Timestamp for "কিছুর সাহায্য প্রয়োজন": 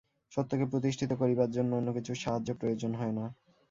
1.93-2.91